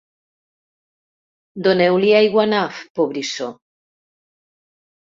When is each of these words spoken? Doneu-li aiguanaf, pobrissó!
Doneu-li 1.69 2.11
aiguanaf, 2.23 2.83
pobrissó! 2.99 3.53